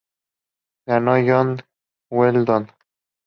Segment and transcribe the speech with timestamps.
[0.87, 1.61] Ganó John
[2.11, 2.71] Weldon.